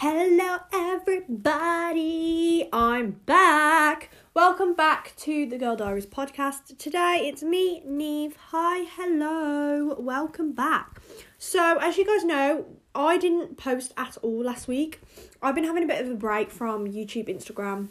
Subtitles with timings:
[0.00, 2.68] Hello, everybody.
[2.70, 4.10] I'm back.
[4.34, 6.76] Welcome back to the Girl Diaries podcast.
[6.76, 8.36] Today it's me, Neve.
[8.50, 9.96] Hi, hello.
[9.98, 11.00] Welcome back.
[11.38, 15.00] So, as you guys know, I didn't post at all last week.
[15.40, 17.88] I've been having a bit of a break from YouTube, Instagram,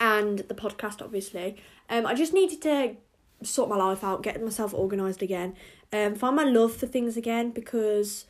[0.00, 1.58] and the podcast, obviously.
[1.90, 2.96] Um, I just needed to
[3.42, 5.56] sort my life out, get myself organised again,
[5.92, 8.24] um, find my love for things again because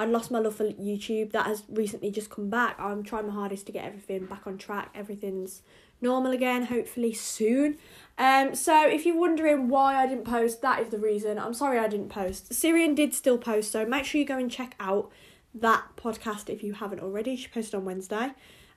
[0.00, 1.32] I lost my love for YouTube.
[1.32, 2.74] That has recently just come back.
[2.78, 4.88] I'm trying my hardest to get everything back on track.
[4.94, 5.60] Everything's
[6.00, 7.76] normal again, hopefully soon.
[8.16, 11.38] Um, so if you're wondering why I didn't post, that is the reason.
[11.38, 12.54] I'm sorry I didn't post.
[12.54, 15.10] Syrian did still post, so make sure you go and check out
[15.54, 17.36] that podcast if you haven't already.
[17.36, 18.30] She posted on Wednesday.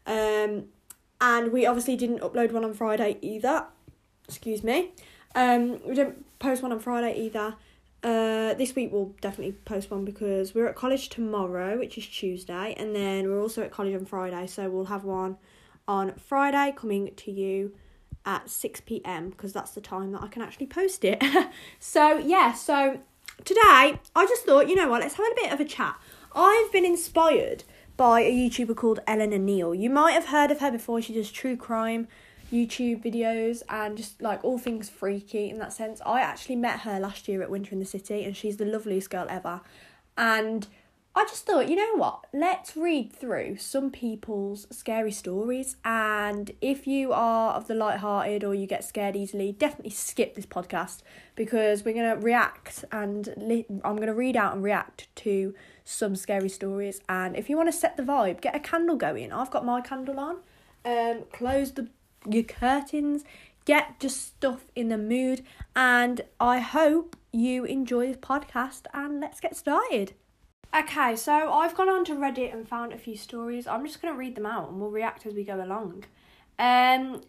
[0.05, 0.65] Um,
[1.21, 3.67] and we obviously didn't upload one on Friday either.
[4.27, 4.91] Excuse me.
[5.35, 7.55] Um, we didn't post one on Friday either.
[8.03, 12.75] Uh, this week we'll definitely post one because we're at college tomorrow, which is Tuesday,
[12.77, 15.37] and then we're also at college on Friday, so we'll have one
[15.87, 17.73] on Friday coming to you
[18.25, 21.23] at 6 pm because that's the time that I can actually post it.
[21.79, 22.99] so, yeah, so
[23.45, 23.61] today
[24.15, 25.97] I just thought, you know what, let's have a bit of a chat.
[26.35, 27.63] I've been inspired
[27.95, 29.75] by a YouTuber called Eleanor Neale.
[29.75, 32.07] You might have heard of her before, she does true crime
[32.53, 36.01] YouTube videos and just like all things freaky in that sense.
[36.05, 39.09] I actually met her last year at Winter in the City and she's the loveliest
[39.09, 39.61] girl ever.
[40.15, 40.67] And
[41.15, 42.25] I just thought, you know what?
[42.33, 45.75] Let's read through some people's scary stories.
[45.85, 50.45] And if you are of the light-hearted or you get scared easily, definitely skip this
[50.45, 51.01] podcast
[51.35, 56.49] because we're gonna react and li- I'm gonna read out and react to some scary
[56.49, 57.01] stories.
[57.09, 59.31] And if you want to set the vibe, get a candle going.
[59.31, 60.37] I've got my candle on.
[60.85, 61.89] Um, close the
[62.29, 63.23] your curtains,
[63.65, 65.43] get just stuff in the mood,
[65.75, 70.13] and I hope you enjoy this podcast and let's get started.
[70.75, 73.67] Okay, so I've gone on to Reddit and found a few stories.
[73.67, 76.05] I'm just going to read them out and we'll react as we go along.
[76.57, 77.21] Um,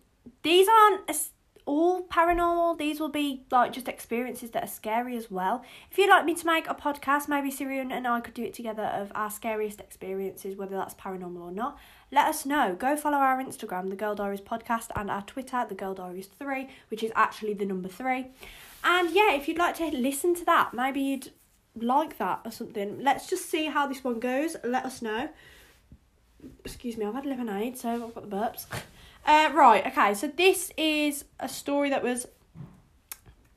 [0.42, 1.32] these aren't
[1.66, 2.78] all paranormal.
[2.78, 5.64] These will be like just experiences that are scary as well.
[5.90, 8.54] If you'd like me to make a podcast, maybe Syrian and I could do it
[8.54, 11.78] together of our scariest experiences, whether that's paranormal or not.
[12.10, 12.76] Let us know.
[12.78, 16.68] Go follow our Instagram, the Girl Diaries Podcast, and our Twitter, the Girl Diaries 3,
[16.88, 18.26] which is actually the number 3.
[18.84, 21.30] And yeah, if you'd like to listen to that, maybe you'd
[21.74, 23.02] like that or something.
[23.02, 24.56] Let's just see how this one goes.
[24.62, 25.30] Let us know.
[26.64, 28.66] Excuse me, I've had lemonade, so I've got the burps.
[29.26, 32.26] Uh, right, okay, so this is a story that was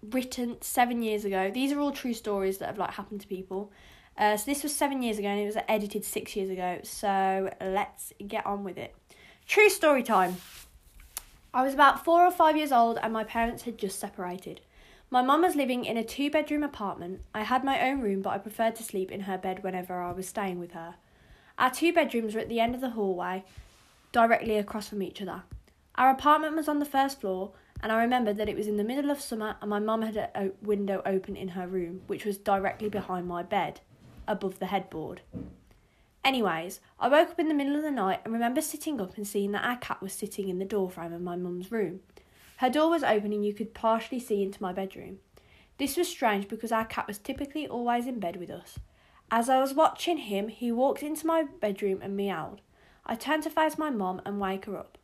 [0.01, 1.51] written seven years ago.
[1.53, 3.71] These are all true stories that have like happened to people.
[4.17, 6.79] Uh, so this was seven years ago and it was edited six years ago.
[6.83, 8.95] So let's get on with it.
[9.45, 10.37] True story time.
[11.53, 14.61] I was about four or five years old and my parents had just separated.
[15.09, 17.21] My mum was living in a two bedroom apartment.
[17.33, 20.11] I had my own room, but I preferred to sleep in her bed whenever I
[20.11, 20.95] was staying with her.
[21.57, 23.43] Our two bedrooms were at the end of the hallway,
[24.11, 25.43] directly across from each other.
[25.97, 28.83] Our apartment was on the first floor, and I remembered that it was in the
[28.83, 32.37] middle of summer and my mum had a window open in her room, which was
[32.37, 33.81] directly behind my bed,
[34.27, 35.21] above the headboard.
[36.23, 39.27] Anyways, I woke up in the middle of the night and remember sitting up and
[39.27, 42.01] seeing that our cat was sitting in the doorframe of my mum's room.
[42.57, 45.19] Her door was open and you could partially see into my bedroom.
[45.77, 48.79] This was strange because our cat was typically always in bed with us.
[49.29, 52.61] As I was watching him, he walked into my bedroom and meowed.
[53.05, 54.96] I turned to face my mum and wake her up.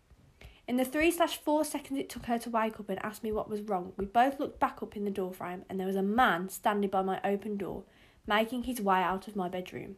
[0.65, 3.33] In the three slash four seconds it took her to wake up and ask me
[3.33, 6.01] what was wrong, we both looked back up in the doorframe and there was a
[6.01, 7.83] man standing by my open door,
[8.25, 9.97] making his way out of my bedroom.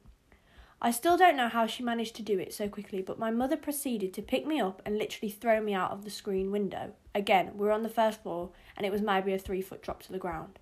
[0.81, 3.55] I still don't know how she managed to do it so quickly, but my mother
[3.57, 6.93] proceeded to pick me up and literally throw me out of the screen window.
[7.13, 10.01] Again, we were on the first floor and it was maybe a three foot drop
[10.03, 10.57] to the ground.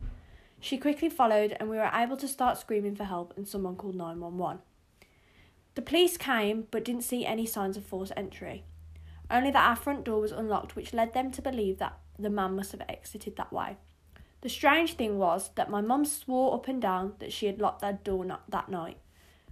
[0.60, 3.96] She quickly followed and we were able to start screaming for help and someone called
[3.96, 4.62] 911.
[5.76, 8.66] The police came but didn't see any signs of forced entry
[9.30, 12.56] only that our front door was unlocked, which led them to believe that the man
[12.56, 13.78] must have exited that way.
[14.42, 17.82] The strange thing was that my mum swore up and down that she had locked
[17.82, 18.98] that door not that night,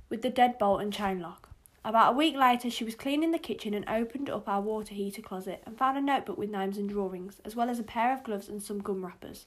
[0.10, 1.50] with the deadbolt and chain lock.
[1.84, 5.22] About a week later, she was cleaning the kitchen and opened up our water heater
[5.22, 8.24] closet and found a notebook with names and drawings, as well as a pair of
[8.24, 9.46] gloves and some gum wrappers.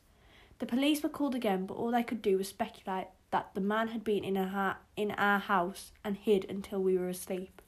[0.59, 3.89] The police were called again, but all they could do was speculate that the man
[3.89, 7.61] had been in, ha- in our house and hid until we were asleep.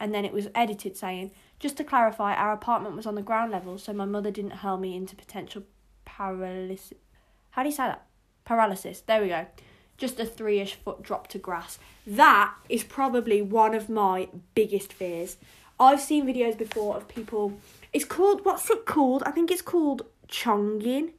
[0.00, 1.32] And then it was edited saying,
[1.64, 4.76] just to clarify, our apartment was on the ground level, so my mother didn't hurl
[4.76, 5.62] me into potential
[6.04, 6.92] paralysis.
[7.52, 8.04] How do you say that?
[8.44, 9.00] Paralysis.
[9.00, 9.46] There we go.
[9.96, 11.78] Just a three ish foot drop to grass.
[12.06, 15.38] That is probably one of my biggest fears.
[15.80, 17.54] I've seen videos before of people.
[17.94, 19.22] It's called, what's it called?
[19.22, 21.14] I think it's called chonging.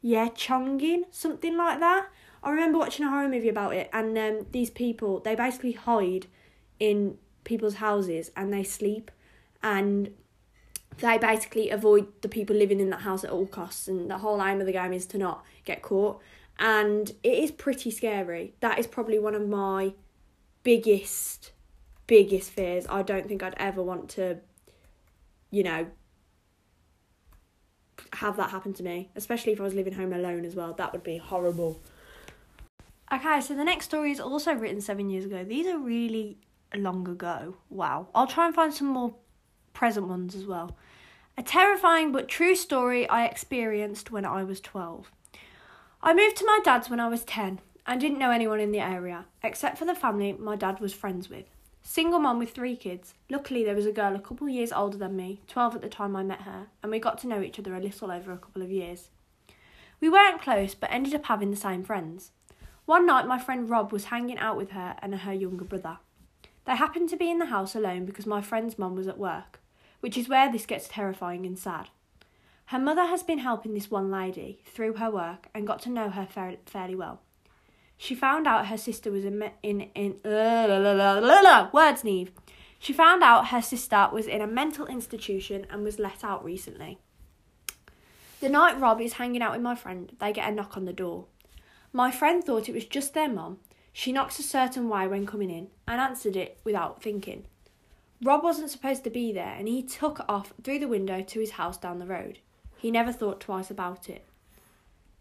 [0.00, 2.06] Yeah, chonging, something like that.
[2.44, 6.28] I remember watching a horror movie about it, and um, these people, they basically hide
[6.78, 9.10] in people's houses and they sleep
[9.62, 10.10] and
[10.98, 14.42] they basically avoid the people living in that house at all costs and the whole
[14.42, 16.20] aim of the game is to not get caught.
[16.58, 18.54] And it is pretty scary.
[18.60, 19.94] That is probably one of my
[20.62, 21.52] biggest
[22.06, 22.86] biggest fears.
[22.90, 24.38] I don't think i'd ever want to
[25.50, 25.86] you know
[28.14, 30.74] have that happen to me especially if i was living home alone as well.
[30.74, 31.80] That would be horrible.
[33.12, 35.44] Okay so the next story is also written seven years ago.
[35.44, 36.38] These are really
[36.74, 37.56] long ago.
[37.70, 38.08] Wow.
[38.14, 39.14] I'll try and find some more
[39.72, 40.76] present ones as well
[41.40, 45.10] a terrifying but true story I experienced when I was 12.
[46.02, 48.80] I moved to my dad's when I was 10 and didn't know anyone in the
[48.80, 51.46] area, except for the family my dad was friends with.
[51.82, 53.14] Single mom with three kids.
[53.30, 56.14] Luckily, there was a girl a couple years older than me, 12 at the time
[56.14, 58.60] I met her, and we got to know each other a little over a couple
[58.60, 59.08] of years.
[59.98, 62.32] We weren't close, but ended up having the same friends.
[62.84, 66.00] One night, my friend Rob was hanging out with her and her younger brother.
[66.66, 69.59] They happened to be in the house alone because my friend's mum was at work
[70.00, 71.88] which is where this gets terrifying and sad.
[72.66, 76.10] Her mother has been helping this one lady through her work and got to know
[76.10, 76.26] her
[76.66, 77.20] fairly well.
[77.96, 82.32] She found out her sister was in in in uh, la, la, la, words Neve.
[82.78, 86.98] She found out her sister was in a mental institution and was let out recently.
[88.40, 90.94] The night Rob is hanging out with my friend, they get a knock on the
[90.94, 91.26] door.
[91.92, 93.58] My friend thought it was just their mum.
[93.92, 97.44] She knocks a certain way when coming in and answered it without thinking.
[98.22, 101.52] Rob wasn't supposed to be there and he took off through the window to his
[101.52, 102.38] house down the road.
[102.76, 104.26] He never thought twice about it.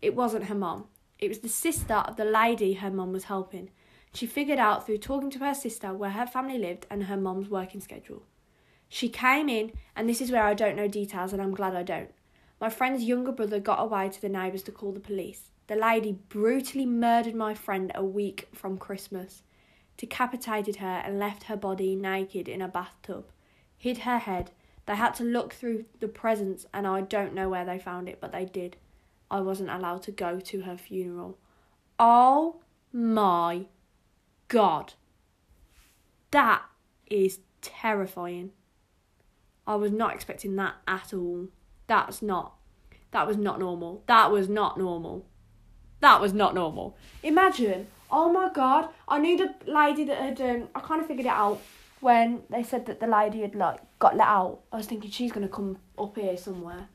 [0.02, 0.86] It wasn't her mum.
[1.18, 3.70] It was the sister of the lady her mum was helping.
[4.14, 7.50] She figured out through talking to her sister where her family lived and her mum's
[7.50, 8.24] working schedule.
[8.90, 11.84] She came in, and this is where I don't know details, and I'm glad I
[11.84, 12.10] don't.
[12.60, 15.52] My friend's younger brother got away to the neighbours to call the police.
[15.68, 19.44] The lady brutally murdered my friend a week from Christmas
[20.00, 23.26] decapitated her and left her body naked in a bathtub,
[23.78, 24.50] hid her head.
[24.86, 28.20] They had to look through the presents, and I don't know where they found it,
[28.22, 28.78] but they did.
[29.30, 31.38] I wasn't allowed to go to her funeral.
[32.00, 32.62] Oh
[32.94, 33.66] my
[34.48, 34.94] god.
[36.32, 36.64] That
[37.08, 38.52] is terrifying.
[39.68, 41.50] I was not expecting that at all.
[41.88, 42.54] That's not.
[43.12, 44.04] That was not normal.
[44.08, 45.26] That was not normal.
[46.00, 46.96] That was not normal.
[47.22, 48.90] Imagine Oh my god!
[49.08, 50.42] I knew the lady that had.
[50.42, 51.62] Um, I kind of figured it out
[52.00, 54.62] when they said that the lady had like got let out.
[54.72, 56.88] I was thinking she's gonna come up here somewhere.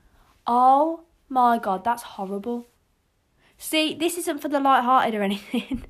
[0.47, 2.67] Oh my god, that's horrible.
[3.57, 5.85] See, this isn't for the light-hearted or anything.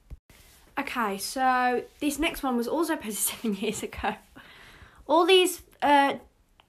[0.78, 4.14] okay, so this next one was also posted seven years ago.
[5.06, 6.14] All these uh,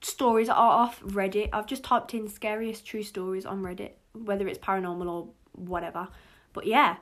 [0.00, 1.50] stories are off Reddit.
[1.52, 6.08] I've just typed in scariest true stories on Reddit, whether it's paranormal or whatever.
[6.52, 6.96] But yeah,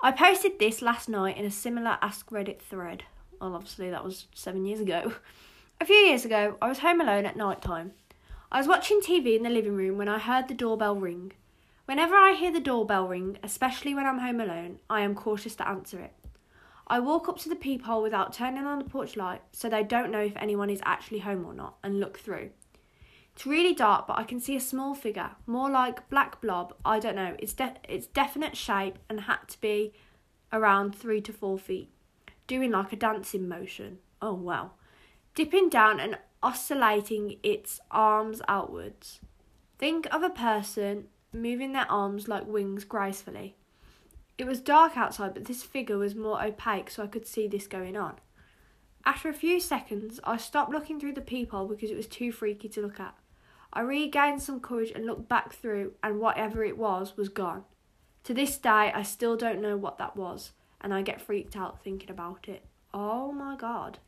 [0.00, 3.04] I posted this last night in a similar Ask Reddit thread.
[3.40, 5.14] Well, obviously, that was seven years ago.
[5.80, 7.92] A few years ago, I was home alone at night time.
[8.50, 11.32] I was watching TV in the living room when I heard the doorbell ring.
[11.86, 15.68] Whenever I hear the doorbell ring, especially when I'm home alone, I am cautious to
[15.68, 16.12] answer it.
[16.86, 20.10] I walk up to the peephole without turning on the porch light so they don't
[20.10, 22.50] know if anyone is actually home or not and look through.
[23.36, 26.72] It's really dark, but I can see a small figure, more like black blob.
[26.86, 27.36] I don't know.
[27.38, 29.92] It's de- it's definite shape and had to be
[30.54, 31.90] around three to four feet,
[32.46, 33.98] doing like a dancing motion.
[34.22, 34.70] Oh wow,
[35.34, 39.20] dipping down and oscillating its arms outwards.
[39.78, 43.54] Think of a person moving their arms like wings gracefully.
[44.38, 47.66] It was dark outside, but this figure was more opaque, so I could see this
[47.66, 48.14] going on.
[49.04, 52.70] After a few seconds, I stopped looking through the peephole because it was too freaky
[52.70, 53.14] to look at.
[53.76, 57.64] I regained some courage and looked back through, and whatever it was was gone.
[58.24, 61.84] To this day, I still don't know what that was, and I get freaked out
[61.84, 62.64] thinking about it.
[62.94, 63.98] Oh my god.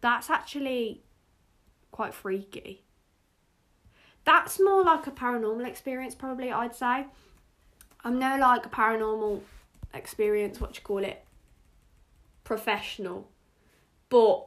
[0.00, 1.02] That's actually
[1.90, 2.84] quite freaky.
[4.24, 7.04] That's more like a paranormal experience, probably, I'd say.
[8.02, 9.42] I'm no like a paranormal
[9.92, 11.22] experience, what you call it,
[12.44, 13.28] professional.
[14.08, 14.46] But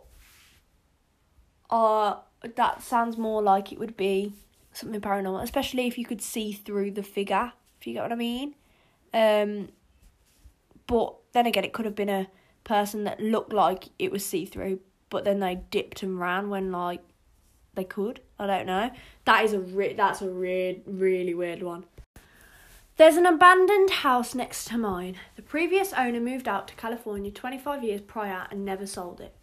[1.69, 2.15] uh
[2.47, 4.33] that sounds more like it would be
[4.73, 8.15] something paranormal, especially if you could see through the figure, if you get what I
[8.15, 8.55] mean.
[9.13, 9.69] Um,
[10.87, 12.27] but then again, it could have been a
[12.63, 16.71] person that looked like it was see through, but then they dipped and ran when
[16.71, 17.01] like
[17.75, 18.21] they could.
[18.39, 18.91] I don't know.
[19.25, 21.85] That is a re- that's a re- really weird one.
[22.97, 25.17] There's an abandoned house next to mine.
[25.35, 29.35] The previous owner moved out to California 25 years prior and never sold it.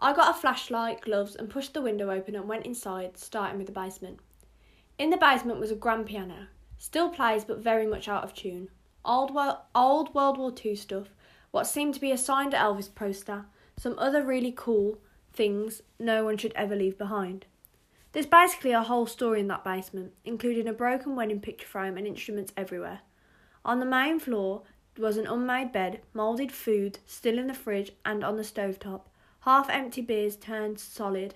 [0.00, 3.66] I got a flashlight, gloves, and pushed the window open and went inside, starting with
[3.66, 4.20] the basement.
[4.96, 6.46] In the basement was a grand piano.
[6.76, 8.70] Still plays, but very much out of tune.
[9.04, 9.36] Old,
[9.74, 11.08] old World War II stuff,
[11.50, 14.98] what seemed to be a signed Elvis poster, some other really cool
[15.32, 17.46] things no one should ever leave behind.
[18.12, 22.06] There's basically a whole story in that basement, including a broken wedding picture frame and
[22.06, 23.00] instruments everywhere.
[23.64, 24.62] On the main floor
[24.96, 29.02] was an unmade bed, moulded food still in the fridge and on the stovetop,
[29.48, 31.34] half empty beers turned solid,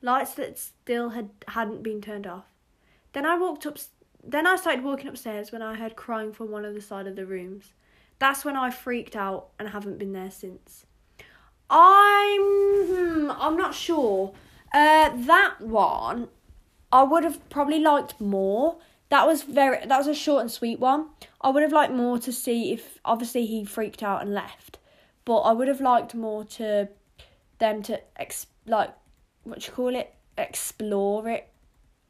[0.00, 2.46] lights that still had hadn't been turned off.
[3.12, 3.78] Then I walked up
[4.24, 7.14] then I started walking upstairs when I heard crying from one of the side of
[7.14, 7.72] the rooms.
[8.18, 10.86] That's when I freaked out and haven't been there since.
[11.70, 14.32] I'm hmm, I'm not sure.
[14.74, 16.28] Uh, that one
[16.90, 18.78] I would have probably liked more.
[19.08, 21.10] That was very that was a short and sweet one.
[21.40, 24.78] I would have liked more to see if obviously he freaked out and left,
[25.24, 26.88] but I would have liked more to
[27.62, 28.92] them to ex like
[29.44, 31.48] what you call it explore it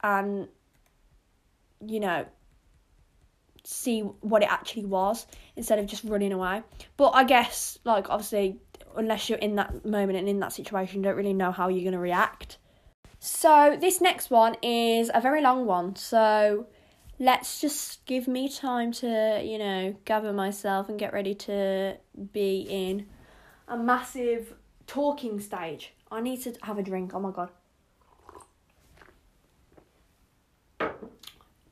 [0.02, 0.48] and
[1.86, 2.24] you know
[3.64, 6.62] see what it actually was instead of just running away.
[6.96, 8.58] But I guess like obviously
[8.96, 11.82] unless you're in that moment and in that situation, you don't really know how you're
[11.82, 12.58] going to react.
[13.18, 15.94] So, this next one is a very long one.
[15.96, 16.66] So,
[17.18, 21.96] let's just give me time to, you know, gather myself and get ready to
[22.32, 23.06] be in
[23.68, 24.54] a massive
[24.86, 25.94] talking stage.
[26.10, 27.12] I need to have a drink.
[27.14, 27.50] Oh my god.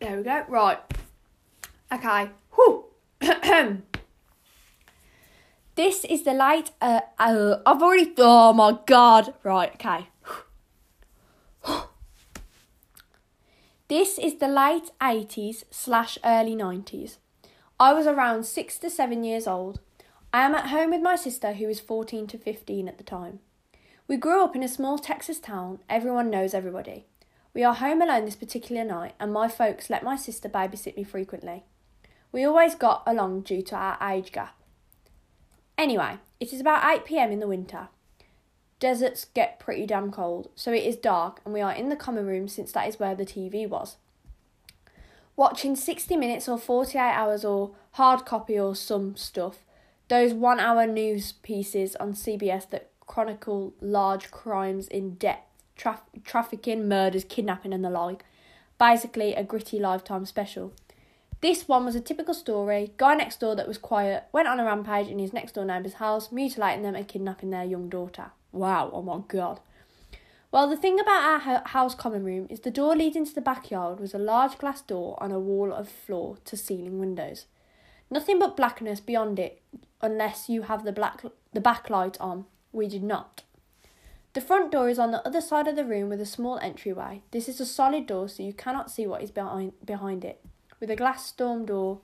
[0.01, 0.45] There we go.
[0.49, 0.79] Right.
[1.93, 2.31] Okay.
[2.53, 2.85] Whew.
[5.81, 6.73] This is the late.
[6.79, 8.13] Uh, uh, I've already.
[8.19, 9.33] Oh my god!
[9.43, 10.09] Right, okay.
[13.89, 17.17] this is the late 80s slash early 90s.
[17.79, 19.81] I was around 6 to 7 years old.
[20.33, 23.41] I am at home with my sister, who is 14 to 15 at the time.
[24.07, 27.07] We grew up in a small Texas town, everyone knows everybody.
[27.53, 31.03] We are home alone this particular night, and my folks let my sister babysit me
[31.03, 31.65] frequently.
[32.31, 34.55] We always got along due to our age gap.
[35.77, 37.89] Anyway, it is about 8 pm in the winter.
[38.79, 42.27] Deserts get pretty damn cold, so it is dark, and we are in the common
[42.27, 43.97] room since that is where the TV was.
[45.35, 49.65] Watching 60 minutes or 48 hours or hard copy or some stuff,
[50.11, 55.47] those one hour news pieces on CBS that chronicle large crimes in depth
[55.79, 58.25] traf- trafficking, murders, kidnapping, and the like.
[58.77, 60.73] Basically, a gritty lifetime special.
[61.41, 62.93] This one was a typical story.
[62.97, 65.95] Guy next door that was quiet went on a rampage in his next door neighbour's
[65.95, 68.33] house, mutilating them and kidnapping their young daughter.
[68.51, 69.61] Wow, oh my god.
[70.51, 74.01] Well, the thing about our house common room is the door leading to the backyard
[74.01, 77.47] was a large glass door on a wall of floor to ceiling windows.
[78.11, 79.63] Nothing but blackness beyond it
[80.01, 82.47] unless you have the black the backlight on.
[82.73, 83.43] We did not.
[84.33, 87.23] The front door is on the other side of the room with a small entryway.
[87.33, 90.41] This is a solid door so you cannot see what is behind behind it
[90.79, 92.01] with a glass storm door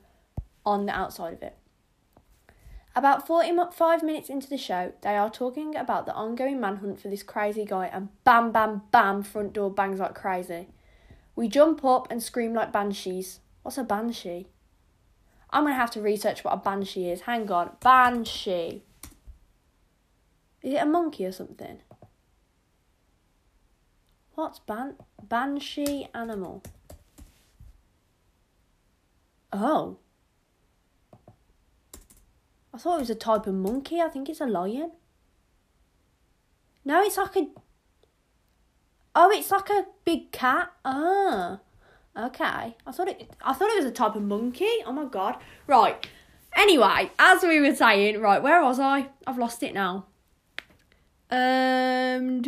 [0.64, 1.56] on the outside of it.
[2.94, 7.22] About 45 minutes into the show, they are talking about the ongoing manhunt for this
[7.22, 10.68] crazy guy, and bam, bam, bam, front door bangs like crazy.
[11.34, 13.40] We jump up and scream like banshees.
[13.62, 14.46] What's a banshee?
[15.56, 17.22] I'm going to have to research what a banshee is.
[17.22, 17.70] Hang on.
[17.80, 18.82] Banshee.
[20.62, 21.78] Is it a monkey or something?
[24.34, 26.62] What's ban banshee animal?
[29.50, 29.96] Oh.
[32.74, 34.02] I thought it was a type of monkey.
[34.02, 34.92] I think it's a lion.
[36.84, 37.48] No, it's like a.
[39.14, 40.70] Oh, it's like a big cat.
[40.84, 41.60] Ah,
[42.16, 42.76] okay.
[42.86, 43.30] I thought it.
[43.42, 44.70] I thought it was a type of monkey.
[44.84, 45.36] Oh my god.
[45.66, 46.06] Right.
[46.56, 49.08] Anyway, as we were saying, right, where was I?
[49.26, 50.06] I've lost it now.
[51.30, 52.42] Um.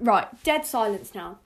[0.00, 1.38] Right, dead silence now.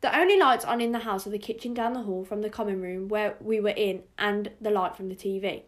[0.00, 2.50] The only lights on in the house are the kitchen down the hall from the
[2.50, 5.62] common room where we were in and the light from the TV.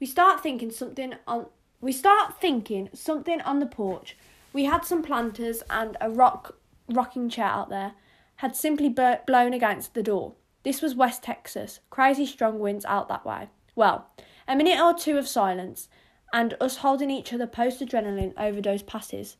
[0.00, 1.46] We start thinking something on
[1.80, 4.16] we start thinking something on the porch.
[4.52, 6.56] We had some planters and a rock
[6.88, 7.92] rocking chair out there
[8.36, 10.34] had simply bur- blown against the door.
[10.62, 11.80] This was West Texas.
[11.90, 13.48] Crazy strong winds out that way.
[13.74, 14.08] Well,
[14.46, 15.88] a minute or two of silence
[16.32, 19.36] and us holding each other post adrenaline overdose passes.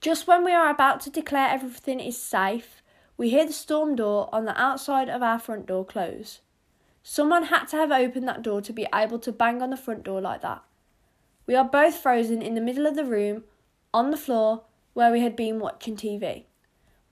[0.00, 2.82] Just when we are about to declare everything is safe,
[3.16, 6.40] we hear the storm door on the outside of our front door close.
[7.02, 10.04] Someone had to have opened that door to be able to bang on the front
[10.04, 10.62] door like that.
[11.46, 13.44] We are both frozen in the middle of the room,
[13.92, 14.62] on the floor,
[14.94, 16.44] where we had been watching TV.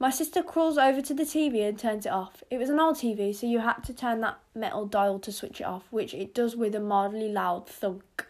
[0.01, 2.45] My sister crawls over to the TV and turns it off.
[2.51, 5.61] It was an old TV, so you had to turn that metal dial to switch
[5.61, 8.27] it off, which it does with a mildly loud thunk.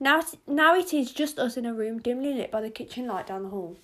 [0.00, 3.28] Now, now it is just us in a room dimly lit by the kitchen light
[3.28, 3.76] down the hall.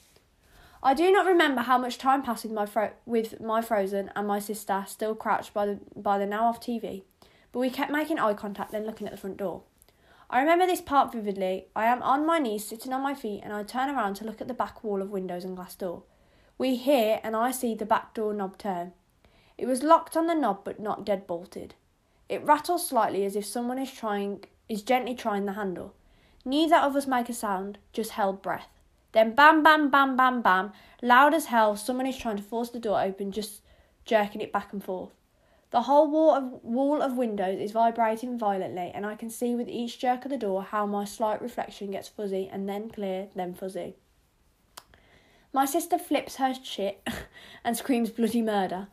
[0.83, 4.27] I do not remember how much time passed with my fro- with my frozen and
[4.27, 7.05] my sister still crouched by the by the now off TV,
[7.53, 9.63] but we kept making eye contact then looking at the front door.
[10.33, 11.67] I remember this part vividly.
[11.77, 14.41] I am on my knees, sitting on my feet, and I turn around to look
[14.41, 16.05] at the back wall of windows and glass door.
[16.57, 18.93] We hear, and I see the back door knob turn.
[19.59, 21.75] It was locked on the knob, but not dead bolted.
[22.31, 25.93] It rattles slightly as if someone is trying is gently trying the handle.
[26.47, 28.69] Neither of us make a sound, just held breath.
[29.13, 30.73] Then bam, bam, bam, bam, bam,
[31.03, 31.77] loud as hell.
[31.77, 33.61] Someone is trying to force the door open, just
[34.07, 35.13] jerking it back and forth.
[35.73, 39.71] The whole wall of, wall of windows is vibrating violently, and I can see with
[39.71, 43.55] each jerk of the door how my slight reflection gets fuzzy and then clear, then
[43.55, 43.97] fuzzy.
[45.51, 47.09] My sister flips her shit
[47.65, 48.89] and screams bloody murder.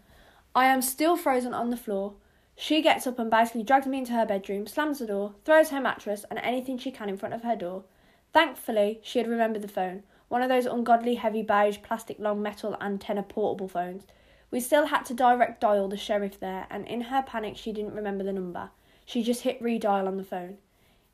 [0.55, 2.13] I am still frozen on the floor.
[2.55, 5.81] She gets up and basically drags me into her bedroom, slams the door, throws her
[5.81, 7.83] mattress and anything she can in front of her door.
[8.31, 12.77] Thankfully, she had remembered the phone, one of those ungodly heavy beige plastic long metal
[12.79, 14.05] antenna portable phones
[14.51, 17.93] we still had to direct dial the sheriff there, and in her panic, she didn't
[17.93, 18.71] remember the number.
[19.05, 20.57] She just hit redial on the phone.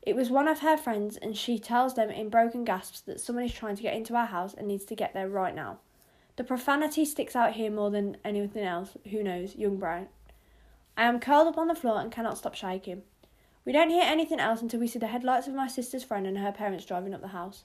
[0.02, 3.44] It was one of her friends, and she tells them in broken gasps that someone
[3.44, 5.78] is trying to get into our house and needs to get there right now.
[6.36, 8.96] The profanity sticks out here more than anything else.
[9.10, 9.56] Who knows?
[9.56, 10.08] Young Brown.
[10.96, 13.02] I am curled up on the floor and cannot stop shaking.
[13.64, 16.38] We don't hear anything else until we see the headlights of my sister's friend and
[16.38, 17.64] her parents driving up the house.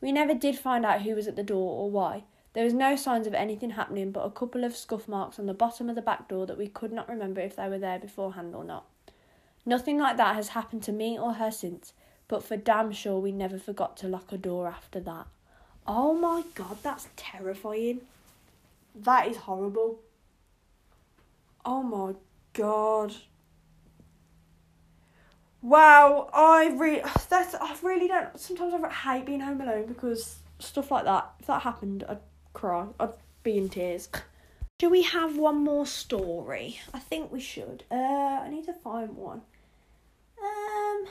[0.00, 2.96] We never did find out who was at the door or why, there was no
[2.96, 6.02] signs of anything happening but a couple of scuff marks on the bottom of the
[6.02, 8.86] back door that we could not remember if they were there beforehand or not.
[9.66, 11.92] Nothing like that has happened to me or her since,
[12.28, 15.26] but for damn sure we never forgot to lock a door after that.
[15.86, 18.02] Oh my god, that's terrifying.
[18.94, 19.98] That is horrible.
[21.64, 22.14] Oh my
[22.52, 23.14] god.
[25.60, 30.92] Wow, I really that's I really don't sometimes I hate being home alone because stuff
[30.92, 32.18] like that if that happened I'd
[32.54, 32.86] cry.
[32.98, 33.10] I'd
[33.42, 34.08] be in tears.
[34.78, 36.80] Do we have one more story?
[36.92, 37.84] I think we should.
[37.90, 39.42] Uh, I need to find one.
[40.42, 41.06] Um.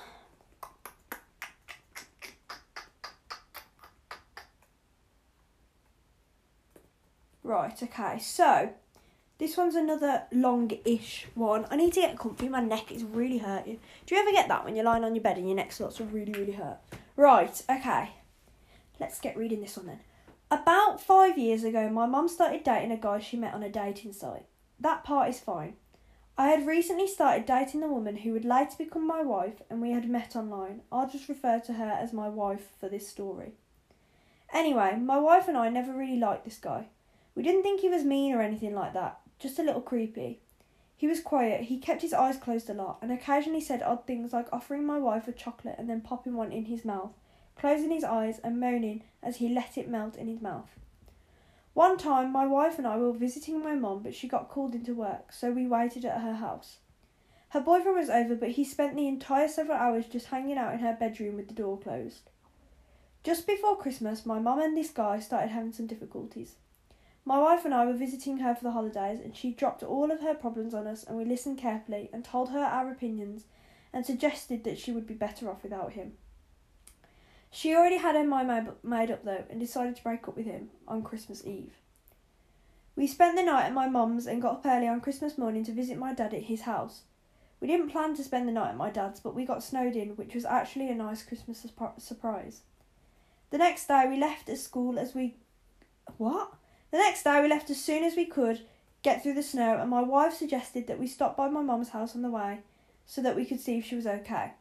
[7.43, 8.69] Right, okay, so
[9.37, 11.65] this one's another long ish one.
[11.69, 13.79] I need to get comfy, my neck is really hurting.
[14.05, 15.97] Do you ever get that when you're lying on your bed and your neck starts
[15.97, 16.77] to really, really hurt?
[17.15, 18.11] Right, okay.
[18.99, 19.99] Let's get reading this one then.
[20.51, 24.13] About five years ago, my mum started dating a guy she met on a dating
[24.13, 24.45] site.
[24.79, 25.75] That part is fine.
[26.37, 29.91] I had recently started dating the woman who would later become my wife, and we
[29.91, 30.81] had met online.
[30.91, 33.53] I'll just refer to her as my wife for this story.
[34.51, 36.87] Anyway, my wife and I never really liked this guy.
[37.35, 40.39] We didn't think he was mean or anything like that, just a little creepy.
[40.95, 44.33] He was quiet, he kept his eyes closed a lot, and occasionally said odd things
[44.33, 47.11] like offering my wife a chocolate and then popping one in his mouth
[47.55, 50.69] closing his eyes and moaning as he let it melt in his mouth.
[51.73, 54.93] One time, my wife and I were visiting my mum, but she got called into
[54.93, 56.77] work, so we waited at her house.
[57.49, 60.79] Her boyfriend was over, but he spent the entire several hours just hanging out in
[60.79, 62.29] her bedroom with the door closed.
[63.23, 66.55] Just before Christmas, my mum and this guy started having some difficulties.
[67.25, 70.19] My wife and I were visiting her for the holidays, and she dropped all of
[70.19, 73.45] her problems on us, and we listened carefully and told her our opinions
[73.93, 76.13] and suggested that she would be better off without him.
[77.55, 80.71] She already had her mind made up though and decided to break up with him
[80.87, 81.73] on Christmas Eve.
[82.95, 85.71] We spent the night at my mum's and got up early on Christmas morning to
[85.71, 87.03] visit my dad at his house.
[87.59, 90.15] We didn't plan to spend the night at my dad's, but we got snowed in,
[90.15, 91.63] which was actually a nice Christmas
[91.99, 92.61] surprise.
[93.51, 95.35] The next day we left at school as we.
[96.17, 96.55] What?
[96.89, 98.61] The next day we left as soon as we could
[99.03, 102.15] get through the snow, and my wife suggested that we stop by my mum's house
[102.15, 102.61] on the way
[103.05, 104.53] so that we could see if she was okay.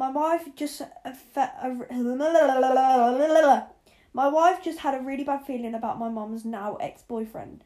[0.00, 0.80] My wife just
[4.14, 7.64] my wife just had a really bad feeling about my mom's now ex-boyfriend.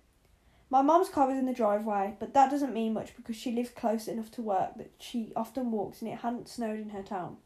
[0.68, 3.70] My mom's car was in the driveway, but that doesn't mean much because she lives
[3.70, 7.36] close enough to work that she often walks and it hadn't snowed in her town.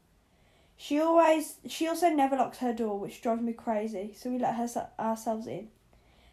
[0.75, 4.55] She always she also never locks her door, which drives me crazy, so we let
[4.55, 5.67] her ourselves in.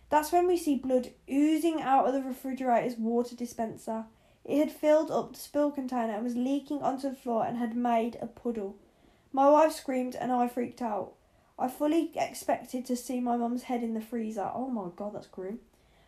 [0.09, 4.07] That's when we see blood oozing out of the refrigerator's water dispenser
[4.47, 7.77] it had filled up the spill container and was leaking onto the floor and had
[7.77, 8.77] made a puddle.
[9.33, 11.15] My wife screamed and I freaked out.
[11.59, 14.49] I fully expected to see my mum's head in the freezer.
[14.55, 15.59] Oh my god, that's grim.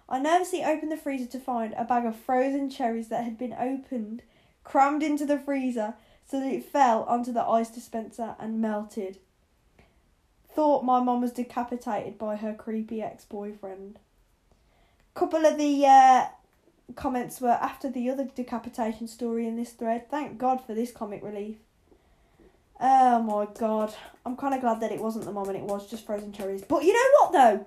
[0.08, 3.54] I nervously opened the freezer to find a bag of frozen cherries that had been
[3.54, 4.22] opened,
[4.62, 9.18] crammed into the freezer so that it fell onto the ice dispenser and melted.
[10.48, 13.98] Thought my mum was decapitated by her creepy ex boyfriend.
[15.14, 16.26] Couple of the uh,
[16.94, 20.10] comments were after the other decapitation story in this thread.
[20.10, 21.56] Thank God for this comic relief.
[22.80, 23.94] Oh my god.
[24.24, 26.62] I'm kind of glad that it wasn't the mom and it was just frozen cherries.
[26.62, 27.66] But you know what though?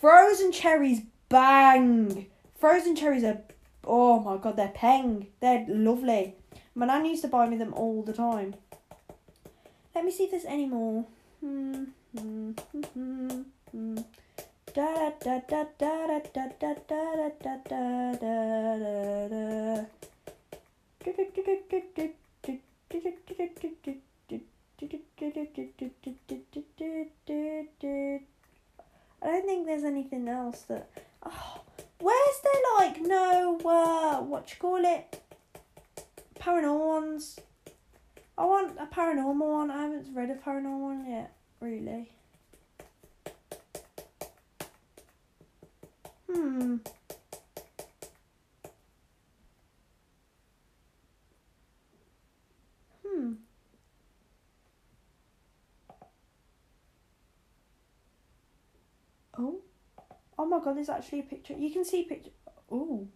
[0.00, 2.26] Frozen cherries bang.
[2.58, 3.40] Frozen cherries are,
[3.84, 5.28] oh my god, they're peng.
[5.40, 6.36] They're lovely.
[6.74, 8.54] My nan used to buy me them all the time.
[9.94, 11.04] Let me see if there's any more.
[11.40, 11.84] Hmm,
[12.16, 13.98] hmm, hmm, hmm, hmm.
[14.74, 18.16] Da da da da da da da da da da
[19.28, 19.84] da.
[29.20, 30.88] I don't think there's anything else that.
[31.22, 31.60] Oh,
[32.00, 35.20] where's there like no uh, what you call it?
[36.40, 37.38] Paranormal ones.
[38.38, 39.70] I want a paranormal one.
[39.70, 41.30] I haven't read a paranormal one yet,
[41.60, 42.08] really.
[46.32, 46.76] Hmm.
[53.06, 53.32] Hmm.
[59.38, 59.60] Oh.
[60.38, 61.54] Oh my god, there's actually a picture.
[61.54, 62.30] You can see picture.
[62.70, 63.08] Oh.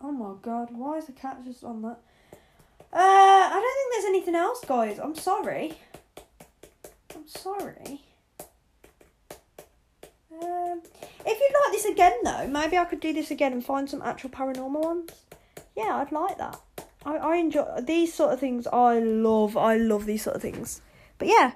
[0.00, 1.98] Oh my god, why is the cat just on that?
[2.92, 4.98] Uh, I don't think there's anything else, guys.
[4.98, 5.74] I'm sorry.
[7.14, 8.00] I'm sorry.
[10.40, 10.82] Um,
[11.26, 14.02] if you'd like this again, though, maybe I could do this again and find some
[14.02, 15.10] actual paranormal ones.
[15.76, 16.60] Yeah, I'd like that.
[17.04, 18.66] I, I enjoy these sort of things.
[18.66, 20.80] I love, I love these sort of things.
[21.18, 21.52] But yeah.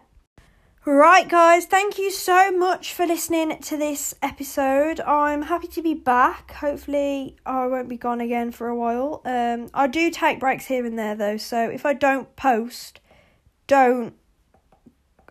[0.88, 5.00] Right, guys, thank you so much for listening to this episode.
[5.00, 6.52] I'm happy to be back.
[6.52, 9.20] Hopefully, I won't be gone again for a while.
[9.24, 13.00] Um, I do take breaks here and there, though, so if I don't post,
[13.66, 14.14] don't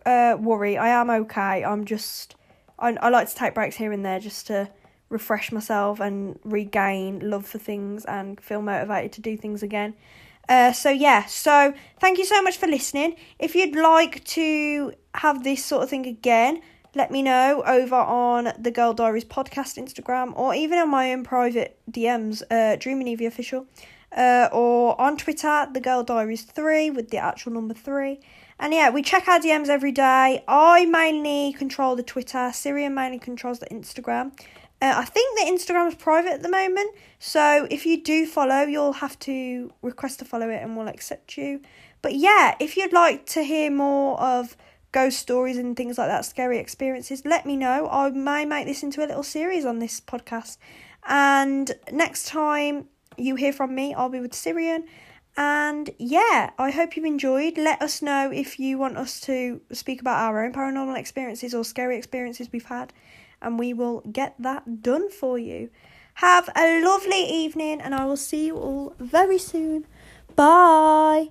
[0.04, 0.76] uh, worry.
[0.76, 1.64] I am okay.
[1.64, 2.35] I'm just,
[2.78, 4.70] I, I like to take breaks here and there just to
[5.08, 9.94] refresh myself and regain love for things and feel motivated to do things again.
[10.48, 13.16] Uh, so yeah, so thank you so much for listening.
[13.38, 16.60] If you'd like to have this sort of thing again,
[16.94, 21.24] let me know over on the Girl Diaries podcast Instagram or even on my own
[21.24, 23.66] private DMs, uh, Dreaming Evie official,
[24.16, 28.20] uh, or on Twitter, the Girl Diaries three with the actual number three.
[28.58, 30.42] And yeah, we check our DMs every day.
[30.48, 32.50] I mainly control the Twitter.
[32.52, 34.32] Syrian mainly controls the Instagram.
[34.80, 38.62] Uh, I think the Instagram is private at the moment, so if you do follow,
[38.64, 41.62] you'll have to request to follow it and we'll accept you.
[42.02, 44.54] But yeah, if you'd like to hear more of
[44.92, 47.88] ghost stories and things like that, scary experiences, let me know.
[47.90, 50.58] I may make this into a little series on this podcast.
[51.06, 54.84] And next time you hear from me, I'll be with Syrian.
[55.36, 57.58] And yeah, I hope you've enjoyed.
[57.58, 61.64] Let us know if you want us to speak about our own paranormal experiences or
[61.64, 62.92] scary experiences we've had
[63.40, 65.70] and we will get that done for you.
[66.14, 69.86] Have a lovely evening, and I will see you all very soon.
[70.34, 71.30] Bye.